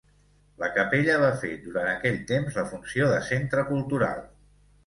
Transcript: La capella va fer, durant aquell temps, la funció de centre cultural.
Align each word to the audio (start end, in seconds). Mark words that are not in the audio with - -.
La 0.61 0.69
capella 0.77 1.17
va 1.25 1.29
fer, 1.43 1.51
durant 1.67 1.91
aquell 1.91 2.19
temps, 2.31 2.57
la 2.57 2.65
funció 2.73 3.11
de 3.15 3.21
centre 3.31 3.67
cultural. 3.73 4.29